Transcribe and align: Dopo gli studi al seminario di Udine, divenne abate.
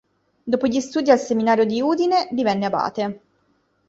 Dopo 0.43 0.65
gli 0.65 0.79
studi 0.79 1.11
al 1.11 1.19
seminario 1.19 1.63
di 1.63 1.79
Udine, 1.79 2.27
divenne 2.31 2.65
abate. 2.65 3.21